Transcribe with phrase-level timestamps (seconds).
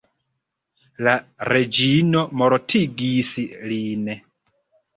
[1.07, 1.13] La
[1.49, 3.33] reĝino mortigis
[3.71, 4.13] lin.